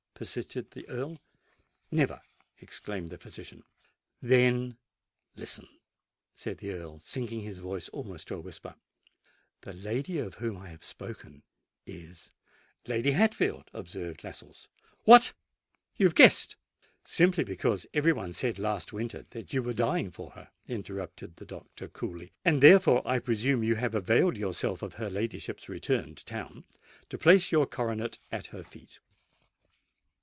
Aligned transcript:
persisted 0.23 0.69
the 0.69 0.87
Earl. 0.87 1.19
"Never," 1.89 2.21
exclaimed 2.59 3.09
the 3.09 3.17
physician. 3.17 3.63
"Then 4.21 4.77
listen," 5.35 5.67
said 6.35 6.59
the 6.59 6.73
Earl, 6.73 6.99
sinking 6.99 7.41
his 7.41 7.57
voice 7.57 7.89
almost 7.89 8.27
to 8.27 8.35
a 8.35 8.39
whisper;—"the 8.39 9.73
lady 9.73 10.19
of 10.19 10.35
whom 10.35 10.57
I 10.57 10.69
have 10.69 10.83
spoken, 10.83 11.41
is——" 11.87 12.29
"Lady 12.85 13.13
Hatfield," 13.13 13.71
observed 13.73 14.23
Lascelles. 14.23 14.67
"What! 15.05 15.33
you 15.97 16.05
have 16.05 16.13
guessed——" 16.13 16.55
"Simply 17.03 17.43
because 17.43 17.87
every 17.91 18.13
one 18.13 18.31
said 18.31 18.59
last 18.59 18.93
winter 18.93 19.25
that 19.31 19.53
you 19.53 19.63
were 19.63 19.73
dying 19.73 20.11
for 20.11 20.33
her," 20.33 20.51
interrupted 20.67 21.37
the 21.37 21.47
doctor 21.47 21.87
coolly; 21.87 22.31
"and 22.45 22.61
therefore 22.61 23.01
I 23.07 23.17
presume 23.17 23.63
you 23.63 23.73
have 23.77 23.95
availed 23.95 24.37
yourself 24.37 24.83
of 24.83 24.93
her 24.95 25.09
ladyship's 25.09 25.67
return 25.67 26.13
to 26.13 26.23
town 26.23 26.63
to 27.09 27.17
place 27.17 27.51
your 27.51 27.65
coronet 27.65 28.19
at 28.31 28.45
her 28.47 28.61
feet." 28.63 28.99